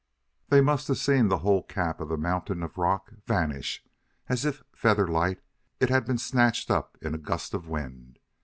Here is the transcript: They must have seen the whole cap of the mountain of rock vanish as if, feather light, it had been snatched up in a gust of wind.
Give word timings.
They 0.49 0.61
must 0.61 0.87
have 0.87 0.97
seen 0.97 1.27
the 1.27 1.37
whole 1.45 1.61
cap 1.61 1.99
of 2.01 2.09
the 2.09 2.17
mountain 2.17 2.63
of 2.63 2.79
rock 2.79 3.11
vanish 3.27 3.85
as 4.29 4.45
if, 4.45 4.63
feather 4.73 5.05
light, 5.07 5.41
it 5.79 5.89
had 5.91 6.07
been 6.07 6.17
snatched 6.17 6.71
up 6.71 6.97
in 7.03 7.13
a 7.13 7.19
gust 7.19 7.53
of 7.53 7.67
wind. 7.67 8.17